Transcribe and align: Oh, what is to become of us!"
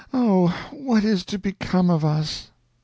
Oh, 0.11 0.47
what 0.71 1.03
is 1.03 1.23
to 1.25 1.37
become 1.37 1.91
of 1.91 2.03
us!" 2.03 2.49